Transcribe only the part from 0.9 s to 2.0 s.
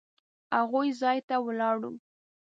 ځای ته ولاړو.